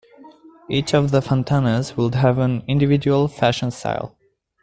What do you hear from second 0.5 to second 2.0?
Each of the Fantanas